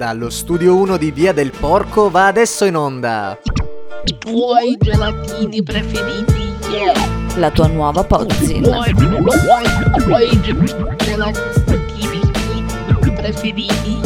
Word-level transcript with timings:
Dallo 0.00 0.30
studio 0.30 0.76
1 0.76 0.96
di 0.96 1.10
Via 1.10 1.34
del 1.34 1.50
Porco 1.50 2.08
va 2.08 2.28
adesso 2.28 2.64
in 2.64 2.74
onda. 2.74 3.38
I 4.06 4.16
tuoi 4.16 4.78
gelatini 4.78 5.62
preferiti. 5.62 6.54
Yeah. 6.70 6.94
La 7.36 7.50
tua 7.50 7.66
nuova 7.66 8.00
I 8.00 8.06
Pozzin. 8.06 8.62
tuoi, 8.62 8.88
i 8.88 8.94
tuoi 10.02 10.40
gelatini 10.96 13.12
preferiti. 13.14 14.00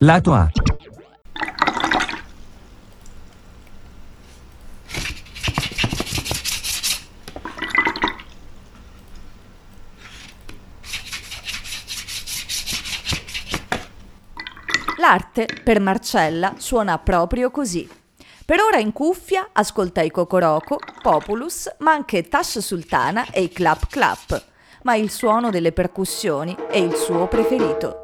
Lato 0.00 0.32
A. 0.32 0.50
L'arte, 15.02 15.48
per 15.64 15.80
Marcella, 15.80 16.54
suona 16.58 16.96
proprio 16.96 17.50
così. 17.50 17.90
Per 18.46 18.60
ora 18.60 18.78
in 18.78 18.92
cuffia 18.92 19.48
ascolta 19.50 20.00
i 20.00 20.12
Cocoroco, 20.12 20.78
Populus, 21.02 21.68
ma 21.78 21.90
anche 21.90 22.28
Tash 22.28 22.60
Sultana 22.60 23.26
e 23.32 23.42
i 23.42 23.48
Clap 23.48 23.88
Clap, 23.88 24.44
ma 24.84 24.94
il 24.94 25.10
suono 25.10 25.50
delle 25.50 25.72
percussioni 25.72 26.56
è 26.68 26.76
il 26.76 26.94
suo 26.94 27.26
preferito. 27.26 28.01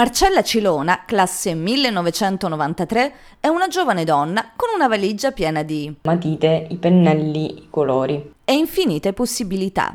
Marcella 0.00 0.42
Cilona, 0.42 1.02
classe 1.04 1.52
1993, 1.52 3.12
è 3.38 3.48
una 3.48 3.68
giovane 3.68 4.04
donna 4.04 4.52
con 4.56 4.70
una 4.74 4.88
valigia 4.88 5.30
piena 5.30 5.62
di 5.62 5.94
matite, 6.04 6.68
i 6.70 6.76
pennelli, 6.76 7.58
i 7.58 7.66
colori. 7.68 8.32
e 8.42 8.54
infinite 8.54 9.12
possibilità. 9.12 9.94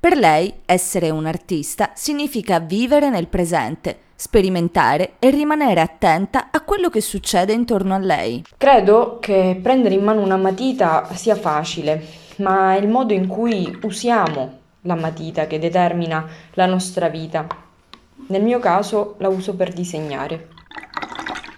Per 0.00 0.16
lei 0.16 0.52
essere 0.64 1.10
un 1.10 1.26
artista 1.26 1.92
significa 1.94 2.58
vivere 2.58 3.10
nel 3.10 3.28
presente, 3.28 3.96
sperimentare 4.16 5.12
e 5.20 5.30
rimanere 5.30 5.80
attenta 5.80 6.48
a 6.50 6.60
quello 6.62 6.88
che 6.88 7.00
succede 7.00 7.52
intorno 7.52 7.94
a 7.94 7.98
lei. 7.98 8.42
Credo 8.56 9.18
che 9.20 9.56
prendere 9.62 9.94
in 9.94 10.02
mano 10.02 10.20
una 10.20 10.36
matita 10.36 11.08
sia 11.14 11.36
facile, 11.36 12.04
ma 12.38 12.74
è 12.74 12.80
il 12.80 12.88
modo 12.88 13.12
in 13.12 13.28
cui 13.28 13.78
usiamo 13.82 14.58
la 14.80 14.96
matita 14.96 15.46
che 15.46 15.60
determina 15.60 16.26
la 16.54 16.66
nostra 16.66 17.08
vita. 17.08 17.46
Nel 18.26 18.42
mio 18.42 18.58
caso 18.58 19.16
la 19.18 19.28
uso 19.28 19.54
per 19.54 19.72
disegnare. 19.72 20.48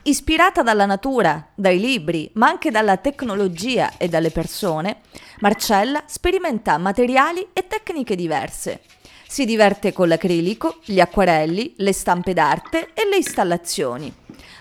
Ispirata 0.02 0.62
dalla 0.62 0.86
natura, 0.86 1.48
dai 1.54 1.80
libri, 1.80 2.30
ma 2.34 2.48
anche 2.48 2.70
dalla 2.70 2.96
tecnologia 2.96 3.96
e 3.96 4.08
dalle 4.08 4.30
persone, 4.30 4.98
Marcella 5.40 6.02
sperimenta 6.06 6.78
materiali 6.78 7.48
e 7.52 7.66
tecniche 7.66 8.14
diverse. 8.14 8.82
Si 9.26 9.44
diverte 9.44 9.92
con 9.92 10.06
l'acrilico, 10.06 10.78
gli 10.84 11.00
acquarelli, 11.00 11.74
le 11.78 11.92
stampe 11.92 12.32
d'arte 12.32 12.90
e 12.94 13.08
le 13.08 13.16
installazioni. 13.16 14.14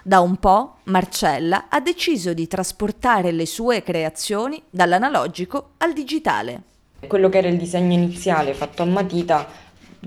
Da 0.04 0.20
un 0.20 0.38
po' 0.38 0.78
Marcella 0.86 1.66
ha 1.70 1.80
deciso 1.80 2.34
di 2.34 2.48
trasportare 2.48 3.32
le 3.32 3.46
sue 3.46 3.84
creazioni 3.84 4.62
dall'analogico 4.70 5.74
al 5.78 5.94
digitale. 5.94 6.62
Quello 7.08 7.30
che 7.30 7.38
era 7.38 7.48
il 7.48 7.58
disegno 7.58 7.94
iniziale 7.94 8.54
fatto 8.56 8.82
a 8.82 8.86
matita 8.86 9.48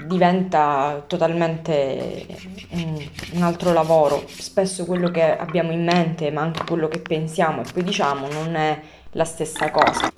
diventa 0.06 1.02
totalmente 1.06 2.26
un, 2.70 3.08
un 3.32 3.42
altro 3.42 3.72
lavoro. 3.72 4.24
Spesso 4.26 4.84
quello 4.84 5.10
che 5.10 5.36
abbiamo 5.36 5.72
in 5.72 5.84
mente, 5.84 6.30
ma 6.30 6.42
anche 6.42 6.64
quello 6.64 6.88
che 6.88 7.00
pensiamo 7.00 7.62
e 7.62 7.64
poi 7.72 7.82
diciamo, 7.82 8.28
non 8.28 8.54
è 8.54 8.80
la 9.12 9.24
stessa 9.24 9.70
cosa. 9.70 10.12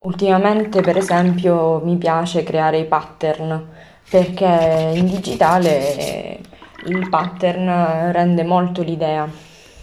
Ultimamente, 0.00 0.80
per 0.80 0.96
esempio, 0.96 1.80
mi 1.84 1.96
piace 1.96 2.42
creare 2.42 2.78
i 2.78 2.86
pattern 2.86 3.68
perché 4.08 4.92
in 4.94 5.06
digitale 5.06 6.40
il 6.86 7.08
pattern 7.10 8.12
rende 8.12 8.42
molto 8.42 8.82
l'idea, 8.82 9.28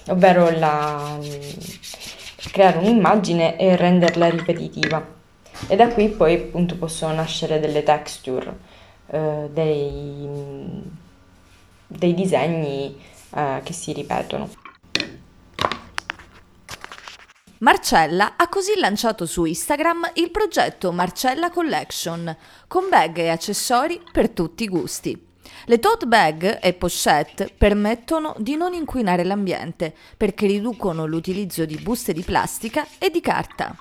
ovvero 0.08 0.50
la- 0.50 1.18
creare 2.52 2.78
un'immagine 2.80 3.58
e 3.58 3.76
renderla 3.76 4.30
ripetitiva. 4.30 5.14
E 5.68 5.76
da 5.76 5.88
qui 5.88 6.10
poi 6.10 6.36
appunto 6.36 6.78
possono 6.78 7.14
nascere 7.14 7.60
delle 7.60 7.84
texture, 7.84 8.58
eh, 9.08 9.50
dei, 9.52 10.84
dei 11.88 12.14
disegni 12.14 12.96
eh, 13.34 13.62
che 13.64 13.74
si 13.74 13.94
ripetono. 13.94 14.50
Marcella 17.60 18.34
ha 18.36 18.48
così 18.48 18.74
lanciato 18.78 19.26
su 19.26 19.46
Instagram 19.46 20.12
il 20.16 20.30
progetto 20.30 20.92
Marcella 20.92 21.50
Collection, 21.50 22.36
con 22.68 22.90
bag 22.90 23.18
e 23.18 23.30
accessori 23.30 24.02
per 24.12 24.30
tutti 24.30 24.64
i 24.64 24.68
gusti. 24.68 25.20
Le 25.66 25.80
tote 25.80 26.06
bag 26.06 26.60
e 26.62 26.74
pochette 26.74 27.52
permettono 27.58 28.36
di 28.38 28.56
non 28.56 28.74
inquinare 28.74 29.24
l'ambiente 29.24 29.96
perché 30.16 30.46
riducono 30.46 31.06
l'utilizzo 31.06 31.66
di 31.66 31.78
buste 31.78 32.14
di 32.14 32.22
plastica 32.22 32.86
e 33.00 33.10
di 33.10 33.22
carta. 33.22 33.76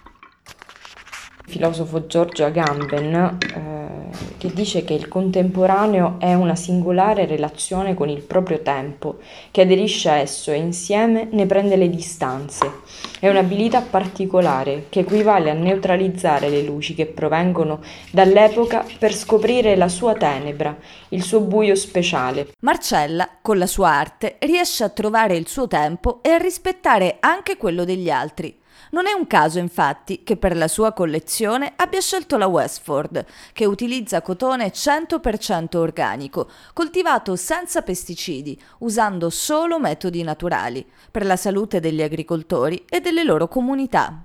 Il 1.46 1.52
filosofo 1.52 2.06
Giorgio 2.06 2.44
Agamben 2.44 3.38
eh, 3.54 3.94
che 4.38 4.52
dice 4.52 4.84
che 4.84 4.94
il 4.94 5.08
contemporaneo 5.08 6.16
è 6.18 6.34
una 6.34 6.54
singolare 6.54 7.26
relazione 7.26 7.94
con 7.94 8.08
il 8.08 8.20
proprio 8.20 8.60
tempo, 8.60 9.18
che 9.50 9.62
aderisce 9.62 10.10
a 10.10 10.16
esso 10.16 10.50
e 10.52 10.56
insieme 10.56 11.28
ne 11.30 11.46
prende 11.46 11.76
le 11.76 11.88
distanze. 11.88 12.70
È 13.18 13.28
un'abilità 13.28 13.80
particolare 13.80 14.86
che 14.88 15.00
equivale 15.00 15.50
a 15.50 15.54
neutralizzare 15.54 16.48
le 16.48 16.62
luci 16.62 16.94
che 16.94 17.06
provengono 17.06 17.80
dall'epoca 18.10 18.84
per 18.98 19.14
scoprire 19.14 19.76
la 19.76 19.88
sua 19.88 20.14
tenebra, 20.14 20.76
il 21.08 21.22
suo 21.22 21.40
buio 21.40 21.74
speciale. 21.74 22.52
Marcella, 22.60 23.28
con 23.40 23.58
la 23.58 23.66
sua 23.66 23.90
arte, 23.90 24.36
riesce 24.40 24.84
a 24.84 24.90
trovare 24.90 25.36
il 25.36 25.48
suo 25.48 25.68
tempo 25.68 26.20
e 26.22 26.30
a 26.30 26.38
rispettare 26.38 27.16
anche 27.20 27.56
quello 27.56 27.84
degli 27.84 28.10
altri. 28.10 28.62
Non 28.90 29.06
è 29.06 29.12
un 29.12 29.26
caso, 29.26 29.58
infatti, 29.58 30.22
che 30.22 30.36
per 30.36 30.56
la 30.56 30.68
sua 30.68 30.92
collezione 30.92 31.72
abbia 31.76 32.00
scelto 32.00 32.36
la 32.36 32.46
Westford, 32.46 33.24
che 33.52 33.64
utilizza 33.64 34.22
cotone 34.22 34.72
100% 34.72 35.76
organico, 35.76 36.48
coltivato 36.72 37.36
senza 37.36 37.82
pesticidi, 37.82 38.60
usando 38.78 39.30
solo 39.30 39.78
metodi 39.78 40.22
naturali, 40.22 40.86
per 41.10 41.24
la 41.24 41.36
salute 41.36 41.80
degli 41.80 42.02
agricoltori 42.02 42.84
e 42.88 43.00
delle 43.00 43.24
loro 43.24 43.48
comunità. 43.48 44.24